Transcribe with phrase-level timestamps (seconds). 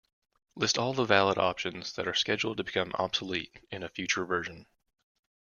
[0.55, 4.65] List all the valid options that are scheduled to become obsolete in a future version.